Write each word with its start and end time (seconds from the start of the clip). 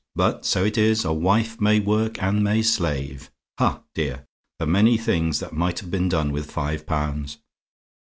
But 0.15 0.47
so 0.47 0.65
it 0.65 0.79
is: 0.79 1.05
a 1.05 1.13
wife 1.13 1.61
may 1.61 1.79
work 1.79 2.23
and 2.23 2.43
may 2.43 2.63
slave! 2.63 3.29
Ha, 3.59 3.83
dear! 3.93 4.25
the 4.57 4.65
many 4.65 4.97
things 4.97 5.39
that 5.41 5.53
might 5.53 5.77
have 5.79 5.91
been 5.91 6.09
done 6.09 6.31
with 6.31 6.49
five 6.49 6.87
pounds. 6.87 7.37